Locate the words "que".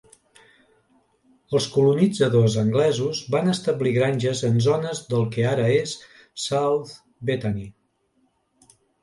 5.37-5.47